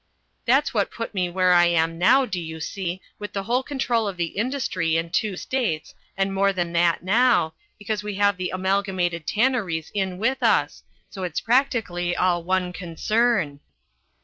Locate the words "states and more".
5.37-6.51